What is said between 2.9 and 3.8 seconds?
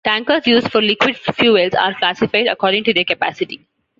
their capacity.